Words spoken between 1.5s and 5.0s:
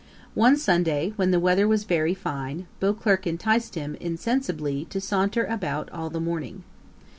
was very fine, Beauclerk enticed him, insensibly, to